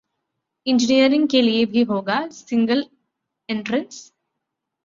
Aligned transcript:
Engineering 0.65 1.27
के 1.27 1.41
लिए 1.41 1.65
भी 1.65 1.83
होगा 1.83 2.27
सिंगल 2.29 2.85
एंट्रेंस? 3.49 4.11